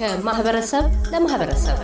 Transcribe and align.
ከማህበረሰብ 0.00 0.84
ለማህበረሰብ 1.12 1.78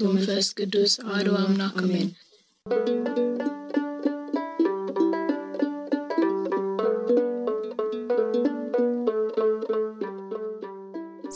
ወመንፈስ 0.00 0.46
ቅዱስ 0.58 0.92
አሐዱ 1.04 1.28
አምላክ 1.38 1.74
አሜን። 1.80 2.08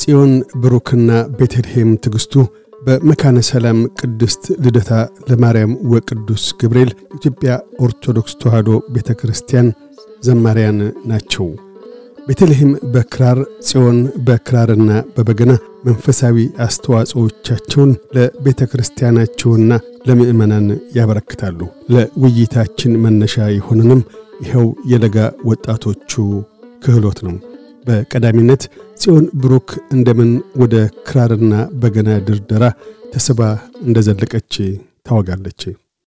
ጽዮን 0.01 0.33
ብሩክና 0.63 1.11
ቤተልሔም 1.39 1.93
ትግስቱ 2.05 2.35
በመካነ 2.81 3.39
ሰላም 3.49 3.79
ቅድስት 4.01 4.45
ልደታ 4.65 4.91
ለማርያም 5.29 5.73
ወቅዱስ 5.93 6.45
ገብርኤል 6.61 6.93
ኢትዮጵያ 7.17 7.51
ኦርቶዶክስ 7.79 8.37
ተዋሕዶ 8.41 8.71
ቤተ 8.95 9.17
ክርስቲያን 9.21 9.69
ዘማሪያን 10.23 10.79
ናቸው። 11.07 11.49
ቤተልሔም 12.29 12.73
በክራር 12.95 13.39
ጽዮን 13.69 13.99
በክራርና 14.27 14.91
በበገና 15.15 15.53
መንፈሳዊ 15.85 16.37
አስተዋጽኦቻቸውን 16.67 17.93
ለቤተ 18.17 18.69
ክርስቲያናቸውና 18.73 19.71
ለምእመናን 20.09 20.67
ያበረክታሉ። 20.95 21.61
ለውይይታችን 21.95 22.99
መነሻ 23.05 23.47
የሆነንም 23.51 24.03
ይኸው 24.43 24.67
የለጋ 24.87 25.17
ወጣቶቹ 25.45 26.13
ክህሎት 26.83 27.19
ነው። 27.27 27.37
በቀዳሚነት 27.88 28.64
ጽዮን 29.02 29.26
ብሩክ 29.44 29.70
እንደምን 29.96 30.32
ወደ 30.62 30.76
ክራርና 31.08 31.54
በገና 31.82 32.12
ድርደራ 32.28 32.64
ተስባ 33.16 33.42
እንደዘለቀች 33.88 34.54
ታወጋለች። 35.10 35.62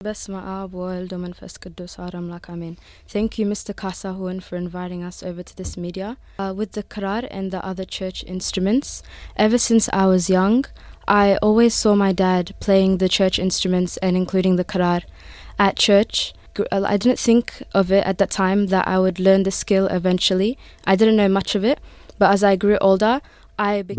በስመ 0.01 0.33
አብ 0.53 0.71
ወወልድ 0.79 1.11
ወመንፈስ 1.15 1.53
ቅዱስ 1.63 1.93
አሐዱ 1.97 2.15
አምላክ 2.19 2.45
አሜን። 2.53 2.73
Thank 3.13 3.29
you, 3.39 3.45
Mr. 3.45 3.71
Kasahun, 3.73 4.37
for 4.41 4.55
inviting 4.55 5.01
us 5.03 5.17
over 5.29 5.43
to 5.43 5.53
this 5.59 5.71
media. 5.75 6.09
Uh, 6.39 6.53
with 6.55 6.71
the 6.73 6.83
karar 6.85 7.23
and 7.31 7.47
the 7.51 7.61
other 7.65 7.87
church 7.97 8.19
instruments, 8.27 8.89
ever 9.37 9.59
since 9.59 9.85
I 9.93 10.05
was 10.05 10.29
young, 10.29 10.57
I 11.17 11.27
always 11.37 11.73
saw 11.73 11.95
my 11.95 12.11
dad 12.15 12.53
playing 12.59 12.97
the 12.97 13.09
church 13.09 13.39
instruments 13.39 13.95
and 13.97 14.15
including 14.15 14.55
the 14.55 14.63
karar 14.65 15.01
at 15.59 15.75
church. 15.77 16.15
I 16.72 16.96
didn't 16.96 17.18
think 17.18 17.44
of 17.74 17.90
it 17.90 18.04
at 18.04 18.18
that 18.18 18.30
time 18.32 18.66
that 18.66 18.86
I 18.86 18.98
would 18.98 19.18
learn 19.18 19.42
the 19.42 19.50
skill 19.52 19.86
eventually. 19.88 20.58
I 20.84 20.96
didn't 20.96 21.16
know 21.16 21.28
much 21.30 21.54
of 21.54 21.64
it, 21.64 21.78
but 22.20 22.30
as 22.30 22.44
I 22.44 22.56
grew 22.56 22.78
older, 22.80 23.14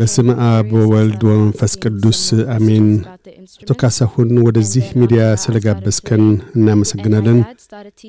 በስመ 0.00 0.28
አብ 0.46 0.70
about 0.78 1.20
ወመንፈስ 1.28 1.72
ቅዱስ 1.82 2.20
አሜን። 2.54 2.86
አቶ. 3.12 3.76
ካሳሁን 3.82 4.30
ወደዚህ 4.46 4.86
ሚዲያ 5.00 5.22
ስለጋበዝከን 5.42 6.24
እናመሰግናለን። 6.56 7.38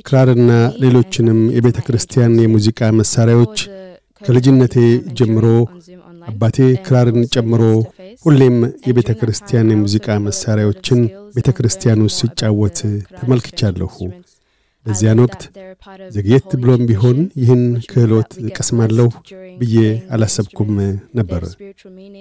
ክራርና 0.07 0.49
ሌሎችንም 0.83 1.39
የቤተ 1.57 1.79
ክርስቲያን 1.87 2.33
የሙዚቃ 2.43 2.89
መሳሪያዎች 2.99 3.57
ከልጅነቴ 4.21 4.75
ጀምሮ 5.19 5.45
አባቴ 6.27 6.57
ክራርን 6.87 7.19
ጨምሮ 7.35 7.61
ሁሌም 8.25 8.57
የቤተ 8.89 9.11
ክርስቲያን 9.21 9.71
የሙዚቃ 9.73 10.17
መሳሪያዎችን 10.27 11.01
ቤተ 11.35 11.49
ክርስቲያን 11.57 12.03
ውስጥ 12.07 12.19
ሲጫወት 12.23 12.79
ተመልክቻለሁ። 13.19 13.93
በዚያን 14.85 15.19
ወቅት 15.23 15.43
ዘግየት 16.15 16.51
ብሎም 16.61 16.81
ቢሆን 16.89 17.19
ይህን 17.41 17.61
ክህሎት 17.91 18.31
ቀስማለሁ 18.57 19.07
ብዬ 19.61 19.77
አላሰብኩም 20.15 20.71
ነበር። 21.19 21.43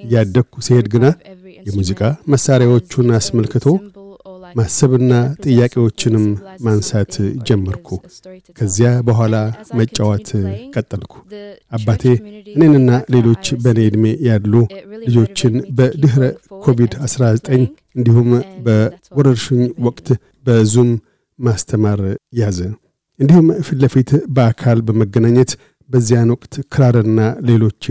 እያደግኩ 0.05 0.62
ሲሄድ 0.66 0.87
ግና 0.94 1.06
የሙዚቃ 1.66 2.00
መሳሪያዎቹን 2.34 3.11
አስመልክቶ 3.19 3.66
ማሰብና 4.56 5.12
ጥያቄዎችንም 5.44 6.25
ማንሳት 6.66 7.15
ጀመርኩ። 7.49 7.88
ከዚያ 8.59 8.88
በኋላ 9.09 9.37
መጫወት 9.78 10.28
ቀጠልኩ። 10.75 11.15
አባቴ 11.72 12.03
እኔንና 12.55 12.91
ሌሎች 13.15 13.47
በእኔ 13.65 13.81
ዕድሜ 13.88 14.05
ያሉ 14.28 14.53
ልጆችን 15.06 15.55
በድኅረ 15.78 16.22
ኮቪድ-19 16.67 17.50
እንዲሁም 17.97 18.31
በወረርሽኝ 18.67 19.65
ወቅት 19.87 20.09
በዙም 20.44 20.93
ማስተማር 21.39 22.00
ያዘ። 22.39 22.59
እንዲሁም 23.21 23.49
ፊት 23.67 23.78
ለፊት 23.83 24.11
በአካል 24.37 24.78
በመገናኘት 24.87 25.50
በዚያን 25.89 26.33
ወቅት 26.34 26.55
ክራርና 26.72 27.21
ሌሎች 27.49 27.83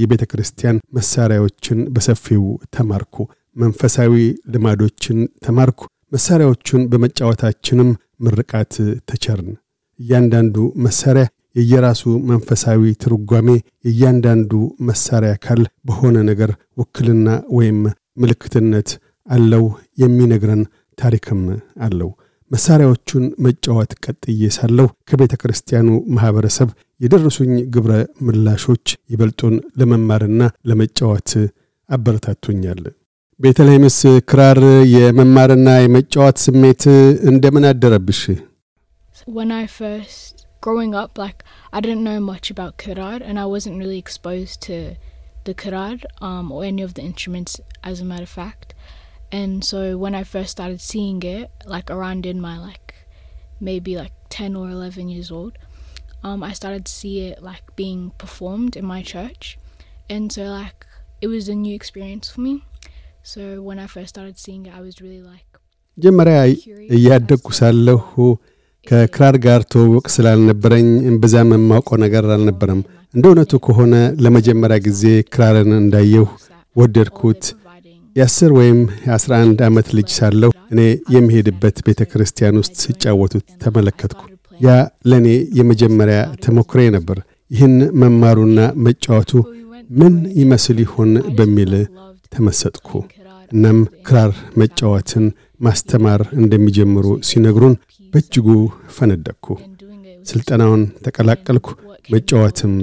የቤተ 0.00 0.24
ክርስቲያን 0.30 0.76
መሳሪያዎችን 0.96 1.78
በሰፊው 1.94 2.44
ተማርኩ። 2.76 3.16
መንፈሳዊ 3.56 4.14
ልማዶችን 4.52 5.18
ተማርኩ። 5.46 5.80
መሳሪያዎቹን 6.12 6.82
በመጫወታችንም 6.92 7.90
ምርቃት 8.20 8.74
ተቸርን። 9.10 9.50
እያንዳንዱ 9.98 10.56
መሳሪያ 10.86 11.24
የየራሱ 11.56 12.02
መንፈሳዊ 12.30 12.82
ትርጓሜ፣ 13.02 13.48
የእያንዳንዱ 13.86 14.52
መሳሪያ 14.88 15.30
አካል 15.32 15.60
በሆነ 15.88 16.16
ነገር 16.22 16.50
ውክልና 16.80 17.28
ወይም 17.50 17.80
ምልክትነት 18.16 18.90
አለው 19.28 19.64
የሚነግረን 19.98 20.62
ታሪክም 20.98 21.42
አለው። 21.86 22.10
መሳሪያዎቹን 22.50 23.24
መጫወት 23.46 23.92
ቀጥዬ 24.04 24.42
ሳለሁ 24.56 24.86
ከቤተ 25.08 25.34
ክርስቲያኑ 25.42 25.88
ማኅበረሰብ 26.16 26.68
የደረሱኝ 27.00 27.52
ግብረ 27.74 27.92
ምላሾች 28.26 28.86
ይበልጡን 29.12 29.54
ለመማርና 29.80 30.40
ለመጫወት 30.70 31.30
አበረታቶኛል። 31.88 32.82
ቤተልሔምስ 33.40 33.98
ክራር 34.30 34.58
የመማርና 34.94 35.68
የመጫወት 35.84 36.38
ስሜት 36.46 36.82
እንደምን 37.32 37.66
አደረብሽ? 37.70 38.22
When 39.36 39.50
I 39.52 39.66
first 39.80 40.34
growing 40.60 40.92
up, 40.94 41.12
like 41.16 41.38
I 41.72 41.80
didn't 41.80 42.04
know 42.04 42.20
much 42.32 42.46
about 42.50 42.72
kirar, 42.82 43.18
and 43.22 43.36
I 43.38 43.46
wasn't 43.46 43.78
really 43.82 43.98
exposed 43.98 44.56
to 44.62 44.76
the 45.46 45.54
kirar 45.54 45.96
um, 46.20 46.46
or 46.52 46.62
any 46.64 46.82
of 46.82 46.92
the 46.94 47.02
instruments, 47.02 47.52
as 47.90 48.00
a 48.00 48.04
matter 48.04 48.24
of 48.24 48.34
fact. 48.42 48.68
And 49.31 49.63
so 49.63 49.97
when 49.97 50.15
I 50.15 50.23
first 50.25 50.51
started 50.51 50.81
seeing 50.81 51.21
it, 51.29 51.47
like 51.65 51.89
around 51.89 52.25
in 52.25 52.39
my 52.39 52.57
like 52.59 52.87
maybe 53.61 53.95
like 53.95 54.15
ten 54.29 54.55
or 54.55 54.69
eleven 54.69 55.09
years 55.09 55.29
old, 55.31 55.53
um, 56.23 56.43
I 56.43 56.53
started 56.53 56.85
to 56.85 56.91
see 56.91 57.15
it 57.21 57.41
like 57.41 57.65
being 57.75 58.01
performed 58.17 58.75
in 58.75 58.85
my 58.85 59.01
church, 59.03 59.43
and 60.09 60.31
so 60.31 60.43
like 60.51 60.79
it 61.21 61.27
was 61.27 61.49
a 61.49 61.55
new 61.55 61.75
experience 61.75 62.29
for 62.29 62.41
me. 62.41 62.53
So 63.23 63.41
when 63.61 63.79
I 63.79 63.87
first 63.87 64.09
started 64.09 64.37
seeing 64.37 64.63
it, 64.67 64.73
I 64.73 64.81
was 64.81 64.95
really 65.01 65.23
like 65.23 65.49
መጀመሪያ 65.97 66.37
curious. 66.63 66.89
እያደግኩ 66.95 67.47
as 67.49 67.55
to 67.55 67.59
ሳለሁ 67.59 67.99
ከክራር 68.87 69.35
ጋር 69.45 69.61
ትውውቅ 69.73 70.07
ስላልነበረኝ 70.15 70.87
እምብዛም 71.11 71.51
የማውቀው 71.55 71.97
ነገር 72.05 72.25
አልነበረም። 72.35 72.81
እንደ 73.15 73.25
እውነቱ 73.31 73.53
ከሆነ 73.67 73.93
ለመጀመሪያ 74.23 74.77
ጊዜ 74.87 75.03
ክራርን 75.33 75.71
እንዳየሁ 75.83 76.25
ወደድኩት። 76.81 77.43
የአስር 78.16 78.50
ወይም 78.56 78.78
የአስራ 79.04 79.32
አንድ 79.42 79.58
ዓመት 79.66 79.88
ልጅ 79.96 80.08
ሳለሁ 80.16 80.50
እኔ 80.72 80.80
የሚሄድበት 81.14 81.76
ቤተ 81.86 82.02
ክርስቲያን 82.10 82.58
ውስጥ 82.60 82.74
ሲጫወቱት 82.84 83.46
ተመለከትኩ። 83.62 84.22
ያ 84.60 84.70
ለእኔ 85.10 85.26
የመጀመሪያ 85.58 86.16
ተሞክሬ 86.44 86.80
ነበር። 86.96 87.18
ይህን 87.50 87.74
መማሩና 88.02 88.58
መጫወቱ 88.86 89.32
ምን 90.00 90.16
ይመስል 90.40 90.78
ይሆን 90.84 91.12
በሚል 91.38 91.72
ተመሰጥኩ። 92.32 92.88
እናም 93.52 93.78
ክራር 94.06 94.32
መጫወትን 94.60 95.24
ማስተማር 95.60 96.20
እንደሚጀምሩ 96.40 97.06
ሲነግሩን 97.28 97.74
በእጅጉ 98.12 98.48
ፈነደቅኩ። 98.96 99.46
ስልጠናውን 100.26 100.82
ተቀላቀልኩ፣ 101.04 101.66
መጫወትም 102.08 102.74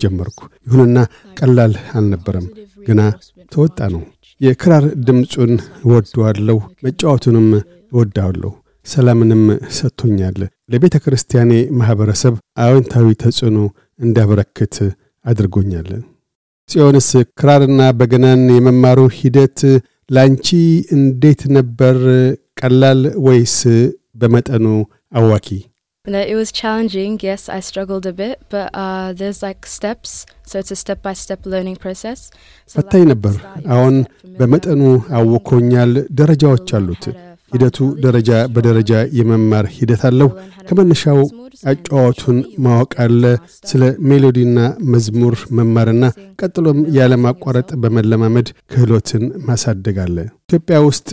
ጀመርኩ። 0.00 0.38
ይሁንና 0.66 0.98
ቀላል 1.38 1.74
አልነበረም፣ 1.94 2.46
ግና 2.86 3.00
ተወጣ 3.52 3.78
ነው። 3.94 4.02
የክራር 4.40 4.84
ድምፁን 5.06 5.52
እወደዋለሁ፣ 5.84 6.58
መጫወቱንም 6.86 7.48
እወዳዋለሁ። 7.92 8.52
ሰላምንም 8.86 9.42
ሰጥቶኛል። 9.76 10.38
ለቤተ 10.72 10.96
ክርስቲያኔ 11.04 11.52
ማኅበረሰብ 11.78 12.34
አዎንታዊ 12.64 13.06
ተጽዕኖ 13.22 13.58
እንዳበረክት 14.00 14.76
አድርጎኛል። 15.24 15.88
ጽዮንስ 16.70 17.08
ክራርና 17.38 17.80
በገናን 17.98 18.42
የመማሩ 18.54 19.00
ሂደት 19.18 19.60
ላንቺ 20.10 20.48
እንዴት 20.96 21.40
ነበር? 21.56 21.96
ቀላል 22.60 23.00
ወይስ 23.26 23.56
በመጠኑ 24.14 24.66
አዋኪ? 25.12 25.48
It 26.06 26.36
was 26.36 26.52
challenging. 26.52 27.18
Yes, 27.20 27.48
I 27.48 27.60
struggled 27.60 28.06
a 28.06 28.12
bit, 28.14 28.42
but 28.48 28.70
uh, 28.74 29.12
there's 29.12 29.42
like 29.42 29.66
steps, 29.68 30.10
so 30.44 30.58
it's 30.58 30.70
a 30.70 30.76
step-by-step 30.76 31.40
learning 31.44 31.76
process. 31.76 32.18
ፈታኝ 32.74 33.02
ነበር። 33.04 33.34
አሁን 33.74 33.94
በመጠኑ 34.38 34.82
አውኮኛል። 35.18 35.92
ደረጃዎች 36.20 36.68
አሉት። 36.78 37.04
ሂደቱ 37.52 37.78
ደረጃ 38.00 38.30
በደረጃ 38.54 38.92
የመማር 39.12 39.66
ሂደት 39.76 40.04
አለው። 40.04 40.30
ከመነሻው 40.68 41.20
አጫዋቱን 41.64 42.36
ማወቅ 42.58 42.92
አለ። 43.04 43.22
ስለ 43.70 43.82
ሜሎዲና 44.08 44.58
መዝሙር 44.92 45.36
መማርና 45.58 46.02
ቀጥሎም 46.42 46.80
ያለማቋረጥ 46.96 47.68
በመለማመድ 47.82 48.48
ክህሎትን 48.72 49.24
ማሳደግ 49.48 49.98
አለ። 50.04 50.16
ኢትዮጵያ 50.42 50.76
ውስጥ 50.86 51.08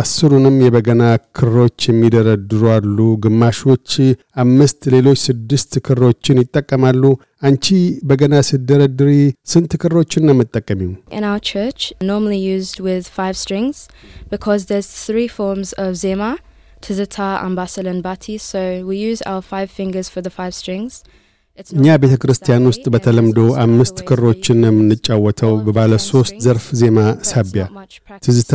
አስሩንም 0.00 0.56
የበገና 0.64 1.02
ክሮች 1.38 1.78
የሚደረድሩ 1.88 2.62
አሉ። 2.76 2.96
ግማሾች 3.24 3.90
አምስት፣ 4.36 4.80
ሌሎች 4.94 5.20
ስድስት 5.26 5.72
ክሮችን 5.86 6.40
ይጠቀማሉ። 6.42 7.02
አንቺ 7.42 7.66
በገና 8.04 8.34
ስትደረድሪ 8.48 9.10
ስንት 9.46 9.72
ክሮችን 9.82 10.24
ነው 10.26 10.34
የምትጠቀሚው? 10.34 10.92
In 11.10 11.24
our 11.24 11.40
church, 11.44 11.80
normally 12.02 12.40
used 12.48 12.78
with 12.80 13.04
five 13.10 13.36
strings 13.36 13.78
of 16.88 16.96
zema, 16.96 17.06
tizita, 17.06 17.42
ambasal, 17.42 17.86
and 17.86 18.02
bati. 18.02 18.38
So 18.38 18.84
we 18.84 18.96
use 18.98 19.22
our 19.22 19.42
five 19.42 19.70
fingers 19.70 20.08
for 20.08 20.22
the 20.22 20.30
five 20.30 20.54
strings. 20.54 21.02
It's 21.58 21.72
እኛ 21.72 21.86
ቤተ 22.02 22.14
ክርስቲያን 22.22 22.64
ውስጥ 22.66 22.84
በተለምዶ 22.94 23.54
አምስት 23.54 23.98
ክሮችን 24.08 24.64
የምንጫወተው 24.64 25.52
በባለ 25.66 25.92
ሶስት 25.98 26.34
ዘርፍ 26.38 26.74
ዜማ 26.74 26.98
ሳቢያ 27.22 27.64
ትዝታ፣ 28.22 28.52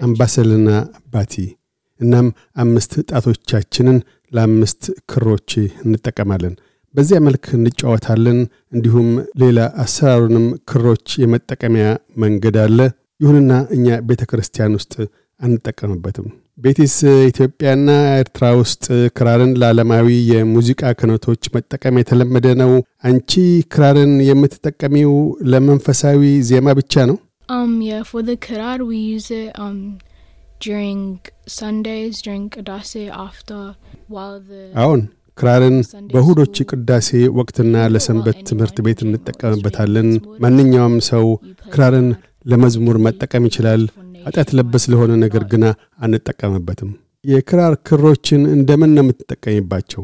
አምባሰልና 0.00 0.68
ባቲ። 1.14 1.56
እናም 2.00 2.26
አምስት 2.56 2.92
ጣቶቻችንን 3.10 3.98
ለአምስት 4.32 4.82
ክሮች 5.10 5.50
እንጠቀማለን። 5.86 6.54
በዚያ 6.94 7.20
መልክ 7.20 7.44
እንጫወታለን። 7.54 8.38
እንዲሁም 8.72 9.08
ሌላ 9.38 9.72
አስሩንም 9.76 10.56
ክሮች 10.70 11.18
የመጠቀሚያ 11.18 11.96
መንገድ 12.16 12.56
አለ። 12.56 12.78
ይሁንና 13.20 13.66
እኛ 13.72 13.96
ቤተ 14.00 14.24
ክርስቲያን 14.24 14.72
ውስጥ 14.72 14.94
አንጠቀምበትም። 15.40 16.26
ቤቲስ 16.58 16.94
ኢትዮጵያና 17.30 17.88
ኤርትራ 18.20 18.44
ውስጥ 18.60 18.84
ክራርን 19.16 19.52
ለዓለማዊ 19.60 20.06
የሙዚቃ 20.30 20.92
ክህነቶች 20.98 21.42
መጠቀም 21.56 21.98
የተለመደ 22.00 22.46
ነው። 22.62 22.72
አንቺ 23.08 23.32
ክራርን 23.74 24.14
የምትጠቀሚው 24.28 25.12
ለመንፈሳዊ 25.52 26.20
ዜማ 26.50 26.76
ብቻ 26.80 26.94
ነው? 27.10 27.18
Um, 27.48 27.74
yeah, 27.82 28.02
for 28.02 28.22
the 28.22 28.36
krar, 28.38 28.78
we 28.82 28.96
use 29.08 29.28
it 29.32 29.50
um 29.56 29.76
during 30.60 31.00
Sundays, 31.56 32.14
during 32.20 32.44
Kadase, 32.50 33.04
after, 33.26 33.60
while 34.08 34.38
the. 34.42 34.62
አዎን 34.82 35.02
ክራርን 35.38 35.76
በእሁዶች 36.12 36.56
ቅዳሴ 36.70 37.08
ወቅትና 37.38 37.74
ለሰንበት 37.94 38.38
ትምህርት 38.50 38.76
ቤት 38.86 39.00
እንጠቀምበታለን። 39.06 40.08
ማንኛውም 40.44 40.96
ሰው 41.10 41.26
ክራርን 41.74 42.08
ለመዝሙር 42.46 42.96
መጠቀም 43.06 43.46
ይችላል። 43.48 43.82
ኃጢአት 44.27 44.49
ለበስ 44.57 44.83
ለሆነ 44.93 45.11
ነገር 45.25 45.43
ግና 45.53 45.65
አንጠቀምበትም። 46.05 46.91
የክራር 47.23 47.73
ክሮችን 47.87 48.41
እንደምን 48.57 48.91
ነው 48.97 49.05
የምትጠቀሚባቸው? 49.05 50.03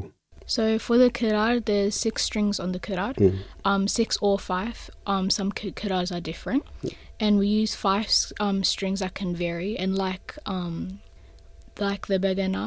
So 0.55 0.63
for 0.79 0.97
the 0.97 1.07
kirar, 1.09 1.53
there's 1.69 1.95
six 2.05 2.15
strings 2.23 2.57
on 2.63 2.69
the 2.71 2.79
kirar, 2.79 3.13
um, 3.69 3.83
six 3.95 4.09
or 4.27 4.35
five. 4.41 4.77
Um, 5.13 5.25
some 5.37 5.49
ki- 5.51 5.71
kirars 5.71 6.09
are 6.09 6.21
different, 6.21 6.63
and 7.19 7.33
we 7.41 7.47
use 7.63 7.73
five 7.77 8.05
s- 8.13 8.31
um 8.39 8.59
strings 8.63 8.99
that 8.99 9.13
can 9.13 9.31
vary. 9.35 9.71
And 9.77 9.91
like 9.97 10.27
um, 10.55 10.75
like 11.77 12.05
the 12.07 12.19
begana, 12.19 12.63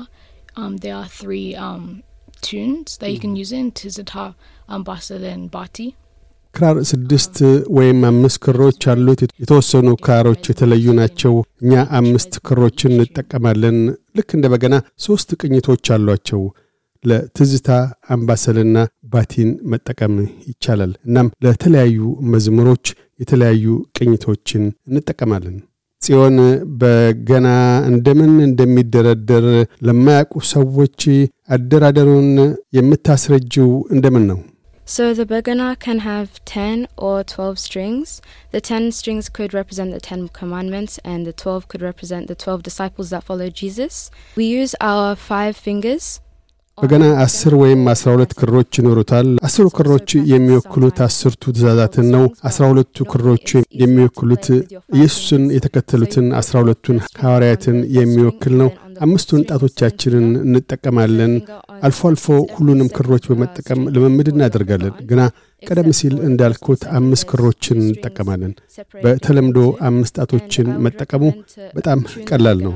um, 0.56 0.76
there 0.84 0.94
are 0.94 1.10
three 1.20 1.48
um 1.66 1.86
tunes 2.42 2.98
that 2.98 3.10
you 3.14 3.20
can 3.20 3.34
use 3.44 3.52
in 3.52 3.72
tizita, 3.72 4.26
um, 4.68 4.82
basel, 4.82 5.24
and 5.24 5.50
bati. 5.50 5.88
ክራር 6.55 6.77
ስድስት 6.89 7.35
ወይም 7.77 7.99
አምስት 8.09 8.37
ክሮች 8.45 8.83
አሉት። 8.91 9.21
የተወሰኑ 9.41 9.87
ክራሮች 10.05 10.43
የተለዩ 10.51 10.85
ናቸው። 10.99 11.33
እኛ 11.63 11.73
አምስት 11.99 12.33
ክሮችን 12.47 12.93
እንጠቀማለን። 12.97 13.77
ልክ 14.17 14.29
እንደ 14.37 14.47
በገና 14.53 14.75
ሶስት 15.05 15.29
ቅኝቶች 15.41 15.85
አሏቸው። 15.95 16.41
ለትዝታ 17.03 17.69
አምባሰልና 18.09 18.77
ባቲን 19.13 19.49
መጠቀም 19.71 20.13
ይቻላል። 20.49 20.93
እናም 21.07 21.27
ለተለያዩ 21.45 21.97
መዝሙሮች 22.33 22.85
የተለያዩ 23.19 23.65
ቅኝቶችን 23.97 24.63
እንጠቀማለን። 24.89 25.57
ጽዮን 26.01 26.35
በገና 26.81 27.47
እንደምን 27.89 28.33
እንደሚደረደር 28.47 29.45
ለማያውቁ 29.87 30.43
ሰዎች 30.51 30.99
አደራደሩን 31.49 32.27
የምታስረጅው 32.77 33.71
እንደምን 33.91 34.25
ነው? 34.31 34.39
So 34.86 35.14
the 35.14 35.24
bagana 35.24 35.78
can 35.78 36.00
have 36.00 36.44
10 36.44 36.88
or 36.98 37.22
12 37.24 37.58
strings. 37.58 38.20
The 38.50 38.60
10 38.60 38.90
strings 38.92 39.28
could 39.28 39.54
represent 39.54 39.92
the 39.92 40.00
10 40.00 40.28
commandments 40.30 40.98
and 41.04 41.24
the 41.24 41.32
12 41.34 41.68
could 41.68 41.80
represent 41.82 42.26
the 42.26 42.34
12 42.34 42.64
disciples 42.64 43.10
that 43.10 43.22
followed 43.22 43.54
Jesus. 43.54 44.10
We 44.36 44.46
use 44.46 44.74
our 44.80 45.14
five 45.16 45.56
fingers. 45.58 46.20
on 46.78 46.82
በገና 46.82 47.04
the 47.06 47.16
አስር 47.22 47.52
bagana 47.52 47.60
ወይም 47.62 47.80
and 47.80 47.90
አስራ 47.92 48.06
ሁለት 48.14 48.30
the 48.32 48.38
ክሮች 48.40 48.70
ይኖሩታል። 48.80 49.26
አስሩ 49.46 49.66
ክሮች 49.78 50.08
የሚወክሉት 50.32 50.98
አስርቱ 51.06 51.42
ትእዛዛትን 51.54 52.06
ነው። 52.14 52.24
አስራ 52.50 52.62
ሁለቱ 52.72 52.96
ክሮች 53.12 53.48
የሚወክሉት 53.82 54.46
ኢየሱስን 54.96 55.42
የተከተሉትን 55.56 56.26
አስራ 56.40 56.54
ሁለቱን 56.62 56.98
ሐዋርያትን 57.22 57.78
የሚወክል 57.98 58.54
ነው። 58.62 58.70
አምስቱን 58.95 59.41
ጣቶቻችንን 59.49 60.27
እንጠቀማለን። 60.43 61.33
አልፎ 61.83 62.01
አልፎ 62.09 62.25
ሁሉንም 62.53 62.89
ክሮች 62.95 63.23
በመጠቀም 63.29 63.81
ልምምድ 63.95 64.27
እናደርጋለን። 64.31 64.93
ግና 65.09 65.21
ቀደም 65.63 65.89
ሲል 65.99 66.15
እንዳልኩት 66.27 66.81
አምስት 66.97 67.25
ክሮችን 67.29 67.77
እንጠቀማለን። 67.83 68.51
በተለምዶ 69.03 69.57
አምስት 69.87 70.15
ጣቶችን 70.19 70.67
መጠቀሙ 70.85 71.23
በጣም 71.75 71.99
ቀላል 72.29 72.59
ነው። 72.65 72.73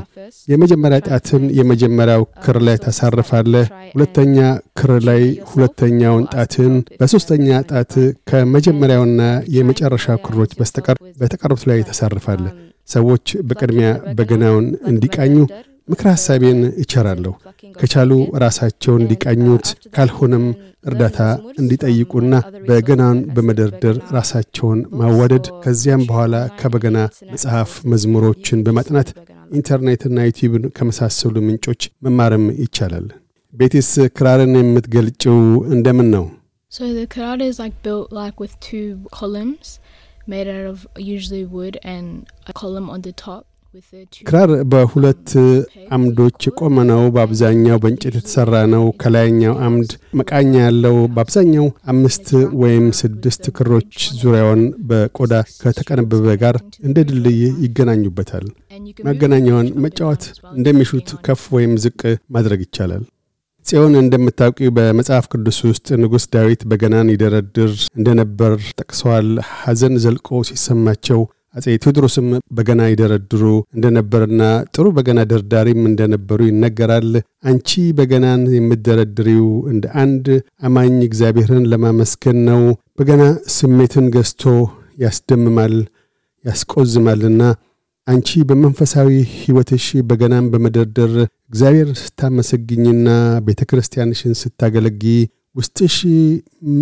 የመጀመሪያ 0.48 1.00
ጣትን 1.10 1.44
የመጀመሪያው 1.60 2.24
ክር 2.46 2.60
ላይ 2.68 2.78
ታሳርፋለህ። 2.86 3.68
ሁለተኛ 3.96 4.38
ክር 4.80 4.94
ላይ 5.10 5.22
ሁለተኛውን 5.52 6.26
ጣትን፣ 6.36 6.74
በሦስተኛ 7.02 7.60
ጣት 7.72 7.94
ከመጀመሪያውና 8.32 9.22
የመጨረሻው 9.58 10.20
ክሮች 10.26 10.54
በስተቀር 10.60 11.00
በተቀሩት 11.22 11.64
ላይ 11.70 11.80
ታሳርፋለህ። 11.90 12.56
ሰዎች 12.90 13.26
በቅድሚያ 13.48 13.88
በገናውን 14.18 14.68
እንዲቃኙ 14.92 15.36
ምክረ 15.90 16.08
ሐሳቤን 16.16 16.60
እቸራለሁ። 16.82 17.34
ከቻሉ 17.76 18.12
ራሳቸው 18.44 18.94
እንዲቃኙት፣ 19.00 19.68
ካልሆነም 19.96 20.46
እርዳታ 20.86 21.20
እንዲጠይቁና 21.62 22.34
በገናን 22.68 23.18
በመደርደር 23.36 23.98
ራሳቸውን 24.18 24.80
ማዋደድ፣ 25.00 25.48
ከዚያም 25.64 26.06
በኋላ 26.10 26.36
ከበገና 26.60 26.98
መጽሐፍ 27.34 27.72
መዝሙሮችን 27.94 28.64
በማጥናት 28.68 29.10
ኢንተርኔትና 29.52 30.18
ዩቲዩብን 30.30 30.66
ከመሳሰሉ 30.78 31.36
ምንጮች 31.48 31.82
መማርም 32.08 32.46
ይቻላል። 32.64 33.08
ቤቲስ 33.54 33.90
ክራርን 34.18 34.54
የምትገልጭው 34.60 35.40
እንደምን 35.76 36.10
ነው? 36.16 36.26
So 36.72 36.84
ክራር 44.26 44.52
በሁለት 44.72 45.28
አምዶች 45.96 46.46
የቆመ 46.48 46.78
ነው። 46.90 47.02
በአብዛኛው 47.16 47.78
በእንጨት 47.84 48.16
የተሠራ 48.18 48.54
ነው። 48.74 48.86
ከላይኛው 49.02 49.54
አምድ 49.66 49.92
መቃኛ 50.20 50.54
ያለው 50.64 50.98
በአብዛኛው 51.16 51.66
አምስት 51.94 52.28
ወይም 52.62 52.86
ስድስት 53.00 53.46
ክሮች 53.58 53.92
ዙሪያውን 54.20 54.62
በቆዳ 54.90 55.34
ከተቀነበበ 55.62 56.36
ጋር 56.44 56.58
እንደ 56.88 56.98
ድልድይ 57.10 57.42
ይገናኙበታል። 57.66 58.48
መገናኛውን 59.08 59.70
መጫወት. 59.84 60.26
እንደሚሹት 60.56 61.10
ከፍ 61.26 61.44
ወይም 61.56 61.74
ዝቅ 61.84 62.02
ማድረግ 62.36 62.62
ይቻላል። 62.66 63.06
ጽዮን 63.66 63.96
እንደምታውቂው 63.98 64.72
በመጽሐፍ 64.76 65.26
ቅዱስ 65.32 65.58
ውስጥ 65.68 65.88
ንጉሥ 66.02 66.24
ዳዊት 66.34 66.62
በገናን 66.70 67.12
ይደረድር 67.14 67.74
እንደነበር 67.98 68.54
ጠቅሰዋል። 68.80 69.28
ሐዘን 69.58 69.96
ዘልቆ 70.04 70.40
ሲሰማቸው 70.50 71.20
አጼ 71.56 71.66
ቴዎድሮስም 71.84 72.28
በገና 72.58 72.82
ይደረድሩ 72.90 73.44
እንደነበርና 73.76 74.42
ጥሩ 74.74 74.86
በገና 74.98 75.20
ደርዳሪም 75.32 75.80
እንደነበሩ 75.90 76.40
ይነገራል። 76.50 77.10
አንቺ 77.46 77.70
በገናን 77.98 78.42
የምትደረድሪው 78.56 79.48
እንደ 79.72 79.86
አንድ 80.04 80.28
አማኝ 80.68 80.98
እግዚአብሔርን 81.08 81.66
ለማመስገን 81.72 82.38
ነው። 82.50 82.62
በገና 83.00 83.24
ስሜትን 83.56 84.08
ገዝቶ 84.16 84.44
ያስደምማል፣ 85.04 85.76
ያስቆዝማልና 86.46 87.42
አንቺ 88.08 88.30
በመንፈሳዊ 88.50 89.10
ሕይወትሽ 89.36 89.88
በገናን 90.10 90.46
በመደርደር 90.52 91.14
እግዚአብሔር 91.52 91.90
ስታመሰግኝና 92.02 93.08
ቤተ 93.48 93.62
ክርስቲያንሽን 93.70 94.40
ስታገለጊ 94.42 95.04
ውስጥሽ 95.56 95.98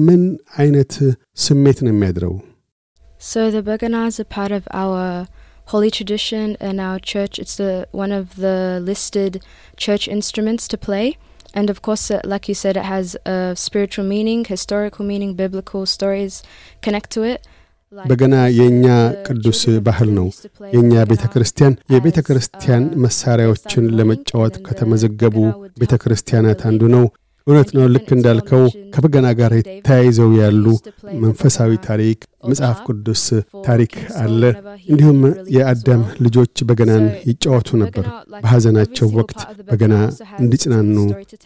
ምን 0.05 0.21
አይነት 0.57 0.93
ስሜት 1.39 1.79
ነው 1.85 1.91
የሚያድረው? 1.93 2.35
So 3.24 3.52
the 3.52 3.62
bagana 3.62 4.08
is 4.08 4.18
a 4.18 4.24
part 4.24 4.50
of 4.50 4.66
our 4.72 5.28
holy 5.66 5.92
tradition 5.92 6.56
in 6.60 6.80
our 6.80 6.98
church. 6.98 7.38
It's 7.38 7.56
the 7.56 7.86
one 7.92 8.10
of 8.10 8.34
the 8.34 8.80
listed 8.82 9.44
church 9.76 10.08
instruments 10.08 10.66
to 10.66 10.76
play. 10.76 11.16
And 11.54 11.70
of 11.70 11.82
course, 11.82 12.10
uh, 12.10 12.20
like 12.24 12.48
you 12.48 12.56
said, 12.56 12.76
it 12.76 12.82
has 12.82 13.16
a 13.24 13.54
spiritual 13.56 14.04
meaning, 14.04 14.44
historical 14.46 15.04
meaning, 15.04 15.34
biblical 15.34 15.86
stories 15.86 16.42
connect 16.82 17.10
to 17.12 17.22
it. 17.22 17.40
Like 17.92 18.08
በገና 18.10 18.34
also 18.42 18.52
የእኛ 18.58 18.84
the 19.06 19.22
ቅዱስ 19.24 19.58
children 19.62 19.78
of 19.78 19.84
ባህል 19.86 20.08
Israel 20.08 20.18
ነው። 20.18 20.26
used 20.28 20.44
to 20.44 20.50
play 20.58 20.70
የእኛ 20.74 20.92
bagana 20.92 21.10
ቤተ 21.10 21.24
ክርስቲያን 21.32 21.74
የቤተ 21.94 22.18
as, 22.22 22.26
ክርስቲያን 22.28 22.84
uh, 22.88 23.00
መሳሪያዎችን 23.04 23.84
their 23.86 23.96
ለመጫወት 23.98 24.54
sign 24.54 24.62
of 24.62 24.66
ከተመዘገቡ 24.68 25.36
mourning, 25.38 25.52
and 25.54 25.64
then 25.64 25.74
the 25.74 25.80
ቤተ 25.82 25.92
bagana 25.92 25.98
would 25.98 26.04
ክርስቲያናት 26.04 26.60
help 26.60 26.68
አንዱ 26.70 26.82
the 26.86 26.94
ነው። 26.96 27.04
እውነት 27.47 27.69
ነው። 27.75 27.85
ልክ 27.93 28.07
እንዳልከው 28.15 28.63
ከበገና 28.93 29.27
ጋር 29.39 29.53
ተያይዘው 29.85 30.31
ያሉ 30.39 30.65
መንፈሳዊ 31.21 31.71
ታሪክ 31.85 32.19
መጽሐፍ 32.49 32.77
ቅዱስ 32.87 33.23
ታሪክ 33.67 33.93
አለ። 34.21 34.41
እንዲሁም 34.89 35.19
የአዳም 35.55 36.01
ልጆች 36.25 36.63
በገናን 36.69 37.05
ይጫወቱ 37.29 37.69
ነበር። 37.83 38.05
በሐዘናቸው 38.43 39.07
ወቅት 39.19 39.39
በገና 39.69 39.95
እንዲጽናኑ 40.41 40.95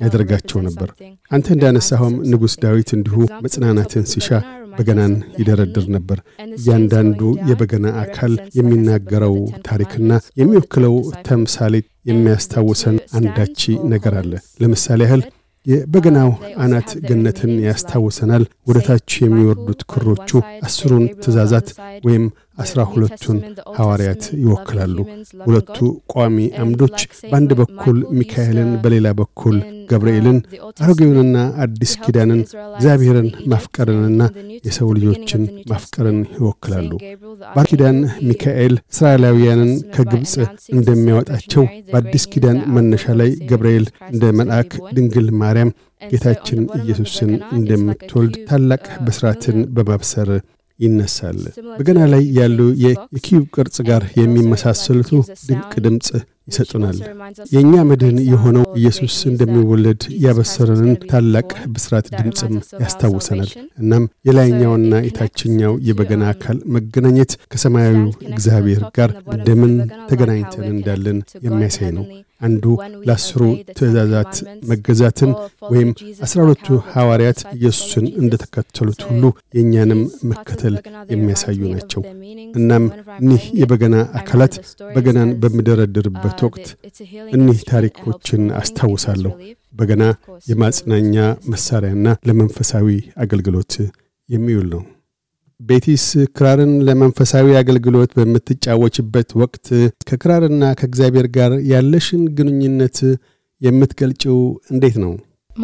ያደርጋቸው 0.03 0.62
ነበር። 0.67 0.89
አንተ 1.31 1.48
እንዳነሳኸውም 1.55 2.17
ንጉሥ 2.31 2.55
ዳዊት 2.63 2.91
እንዲሁ 2.98 3.15
መጽናናትን 3.46 4.05
ሲሻ 4.13 4.29
በገናን 4.77 5.13
ይደረድር 5.39 5.86
ነበር። 5.96 6.20
እያንዳንዱ 6.58 7.20
የበገና 7.50 7.88
አካል 8.03 8.34
የሚናገረው 8.60 9.36
ታሪክና 9.67 10.12
የሚወክለው 10.41 10.96
ተምሳሌት 11.27 11.88
የሚያስታውሰን 12.12 12.98
አንዳች 13.17 13.62
ነገር 13.91 14.15
አለ። 14.22 14.31
ለምሳሌ 14.62 15.01
ያህል 15.05 15.24
የበገናው 15.65 16.29
አናት 16.57 16.89
ገነትን 17.07 17.51
ያስታውሰናል። 17.65 18.43
ወደ 18.67 18.77
ታች 18.79 19.09
የሚወርዱት 19.21 19.81
ክሮቹ 19.91 20.29
አስሩን 20.65 21.05
ትእዛዛት 21.23 21.67
ወይም 22.03 22.23
አስራ 22.58 22.81
ሁለቱን 22.89 23.38
ሐዋርያት 23.77 24.24
ይወክላሉ። 24.41 24.98
ሁለቱ 25.46 25.77
ቋሚ 26.13 26.36
አምዶች 26.62 26.98
በአንድ 27.24 27.51
በኩል 27.60 27.98
ሚካኤልን፣ 28.20 28.72
በሌላ 28.84 29.08
በኩል 29.20 29.55
ገብርኤልን፣ 29.91 30.38
አሮጌውንና 30.84 31.38
አዲስ 31.63 31.93
ኪዳንን፣ 32.03 32.41
እግዚአብሔርን 32.72 33.29
ማፍቀርንና 33.51 34.22
የሰው 34.67 34.89
ልጆችን 34.98 35.43
ማፍቀርን 35.72 36.20
ይወክላሉ። 36.36 36.91
በአዲስ 37.50 37.72
ኪዳን 37.72 37.98
ሚካኤል 38.29 38.75
እስራኤላውያንን 38.93 39.72
ከግብፅ 39.96 40.34
እንደሚያወጣቸው፣ 40.75 41.63
በአዲስ 41.91 42.25
ኪዳን 42.34 42.60
መነሻ 42.75 43.15
ላይ 43.22 43.31
ገብርኤል 43.51 43.86
እንደ 44.12 44.25
መልአክ 44.39 44.72
ድንግል 44.96 45.29
ማርያም 45.41 45.74
ጌታችን 46.01 46.60
ኢየሱስን 46.79 47.31
እንደምትወልድ 47.58 48.36
ታላቅ 48.48 48.84
ብስራትን 49.05 49.60
በማብሰር 49.75 50.29
ይነሳል። 50.81 51.39
በገና 51.77 52.00
ላይ 52.11 52.23
ያሉ 52.38 52.59
የኪዩብ 52.83 53.43
ቅርጽ 53.55 53.77
ጋር 53.89 54.03
የሚመሳሰሉቱ 54.19 55.11
ድንቅ 55.47 55.73
ድምፅ 55.85 56.07
ይሰጡናል። 56.50 56.97
የእኛ 57.53 57.73
መድህን 57.89 58.17
የሆነው 58.29 58.65
ኢየሱስ 58.79 59.15
እንደሚወለድ 59.29 60.01
ያበሰረንን 60.23 60.95
ታላቅ 61.11 61.50
ብስራት 61.73 62.07
ድምፅም 62.17 62.55
ያስታውሰናል። 62.83 63.51
እናም 63.81 64.05
የላይኛውና 64.27 64.93
የታችኛው 65.07 65.75
የበገና 65.89 66.25
አካል 66.33 66.57
መገናኘት 66.75 67.33
ከሰማያዊው 67.53 68.09
እግዚአብሔር 68.31 68.83
ጋር 68.97 69.13
እንደምን 69.35 69.75
ተገናኝተን 70.11 70.67
እንዳለን 70.73 71.19
የሚያሳይ 71.47 71.91
ነው። 71.91 72.05
አንዱ 72.41 72.65
ለአስሩ 73.07 73.41
ትእዛዛት 73.77 74.33
መገዛትን 74.71 75.31
ወይም 75.71 75.89
አስራ 76.25 76.38
ሁለቱ 76.43 76.67
ሐዋርያት 76.93 77.39
ኢየሱስን 77.57 78.05
እንደተከተሉት 78.21 79.01
ሁሉ 79.10 79.24
የእኛንም 79.53 80.01
መከተል 80.31 80.75
የሚያሳዩ 81.13 81.60
ናቸው። 81.74 82.03
እናም 82.55 82.86
እኒህ 83.21 83.43
የበገና 83.62 83.95
አካላት 84.19 84.55
በገናን 84.95 85.31
በምደረድርበት 85.43 86.39
ወቅት 86.48 86.67
እኒህ 87.36 87.60
ታሪኮችን 87.71 88.43
አስታውሳለሁ። 88.62 89.33
በገና 89.74 90.03
የማጽናኛ 90.48 91.15
መሳሪያና 91.53 92.07
ለመንፈሳዊ 92.27 92.88
አገልግሎት 93.17 93.74
የሚውል 94.29 94.67
ነው። 94.74 94.81
ቤቲስ 95.69 96.03
ክራርን 96.37 96.71
ለመንፈሳዊ 96.87 97.47
አገልግሎት 97.61 98.11
በምትጫወችበት 98.17 99.29
ወቅት 99.41 99.67
ከክራርና 100.09 100.63
ከእግዚአብሔር 100.79 101.27
ጋር 101.37 101.51
ያለሽን 101.71 102.23
ግንኙነት 102.37 102.99
የምትገልጭው 103.61 104.39
እንዴት 104.73 104.97
ነው? 105.03 105.13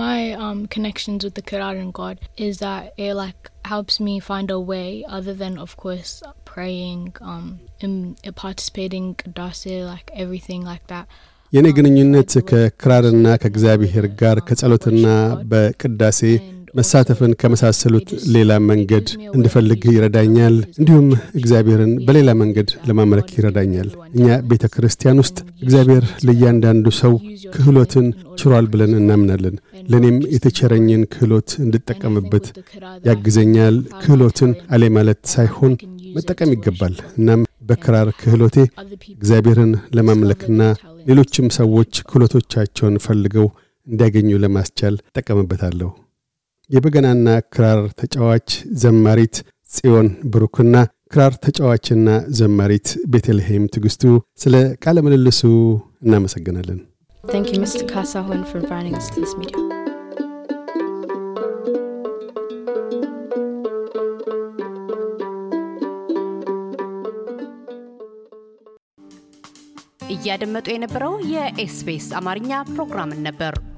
My 0.02 0.20
um, 0.36 0.60
connections 0.68 1.22
with 1.26 1.36
the 1.36 1.44
Quran 1.50 1.76
and 1.84 1.94
God 1.94 2.16
is 2.48 2.56
that 2.60 2.82
it 2.98 3.14
like 3.16 3.42
helps 3.66 3.96
me 4.08 4.16
find 4.30 4.50
a 4.52 4.60
way 4.72 4.90
other 5.18 5.34
than, 5.34 5.54
of 5.58 5.72
course, 5.78 6.12
praying, 6.52 7.04
um, 7.32 7.46
in 7.80 7.94
participating, 8.36 9.06
qadase, 9.22 9.74
like 9.92 10.10
everything 10.24 10.62
like 10.72 10.86
that. 10.94 11.06
የእኔ 11.54 11.68
ግንኙነት 11.78 12.32
ከክራርና 12.50 13.28
ከእግዚአብሔር 13.42 14.06
ጋር 14.22 14.38
ከጸሎትና 14.48 15.06
በቅዳሴ 15.52 16.20
መሳተፍን 16.74 17.32
ከመሳሰሉት 17.42 18.10
ሌላ 18.34 18.52
መንገድ 18.68 19.08
እንድፈልግ 19.32 19.82
ይረዳኛል። 19.90 20.56
እንዲሁም 20.80 21.08
እግዚአብሔርን 21.40 21.94
በሌላ 22.08 22.30
መንገድ 22.42 22.70
ለማምለክ 22.90 23.30
ይረዳኛል። 23.38 23.90
እኛ 24.16 24.28
ቤተ 24.50 24.66
ክርስቲያን 24.74 25.22
ውስጥ 25.24 25.38
እግዚአብሔር 25.64 26.06
ለእያንዳንዱ 26.28 26.88
ሰው 27.00 27.14
ክህሎትን 27.56 28.08
ችሯል 28.40 28.66
ብለን 28.74 28.94
እናምናለን። 29.00 29.56
ለእኔም 29.90 30.18
የተቸረኝን 30.36 31.04
ክህሎት 31.14 31.52
እንድጠቀምበት 31.60 32.48
ያግዘኛል። 33.10 33.76
ክህሎትን 34.02 34.54
አሌ 34.70 34.90
ማለት 34.98 35.22
ሳይሆን 35.34 35.76
መጠቀም 36.18 36.52
ይገባል። 36.56 36.96
እናም 37.20 37.42
በክራር 37.70 38.10
ክህሎቴ 38.20 38.58
እግዚአብሔርን 39.16 39.72
ለማምለክና 39.98 40.62
ሌሎችም 41.08 41.48
ሰዎች 41.58 41.94
ክህሎቶቻቸውን 42.08 42.98
ፈልገው 43.06 43.48
እንዲያገኙ 43.88 44.30
ለማስቻል 44.44 44.96
እጠቀምበታለሁ። 45.10 45.90
የበገናና 46.70 47.28
ክራር 47.54 47.82
ተጫዋች 48.00 48.50
ዘማሪት 48.82 49.36
ጽዮን 49.70 50.08
ብሩክና 50.34 50.76
ክራር 51.14 51.34
ተጫዋችና 51.46 52.08
ዘማሪት 52.40 52.88
ቤተልሔም 53.14 53.66
ትግስቱ 53.76 54.04
ስለ 54.44 54.56
ቃለ 54.84 54.98
ምልልሱ 55.08 55.42
እናመሰግናለን። 56.06 56.80
Thank 57.24 57.48
you, 57.52 57.60
Mr. 57.60 57.84
Kasahun, 57.86 58.42
for 58.50 58.58
inviting 58.60 58.94
us 58.96 59.08
to 59.10 59.20
this 59.20 59.34
meeting. 59.36 59.64
እያደመጡ 70.16 70.68
የነበረው 70.74 71.14
የኤስቢኤስ 71.34 72.08
አማርኛ 72.20 72.60
ፕሮግራምን 72.74 73.20
ነበር። 73.28 73.54